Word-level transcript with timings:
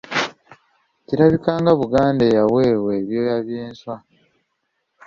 Kirabika 1.05 1.51
nga 1.59 1.71
Buganda 1.79 2.23
eyaweebwa 2.29 2.91
ebyoya 3.01 3.35
by’enswa. 3.45 3.95